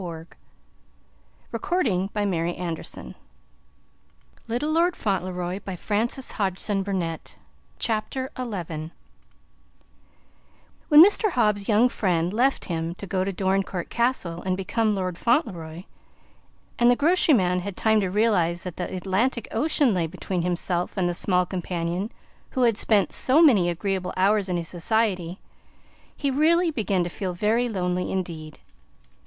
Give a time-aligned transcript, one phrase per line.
[0.01, 3.13] "Take" he said, and then his voice changed a
[4.47, 5.91] little "take Lord Fauntleroy to his
[6.39, 7.29] room." XI
[10.89, 11.29] When Mr.
[11.33, 15.83] Hobbs's young friend left him to go to Dorincourt Castle and become Lord Fauntleroy,
[16.79, 20.97] and the grocery man had time to realize that the Atlantic Ocean lay between himself
[20.97, 22.11] and the small companion
[22.49, 25.39] who had spent so many agreeable hours in his society,
[26.17, 28.57] he really began to feel very lonely indeed.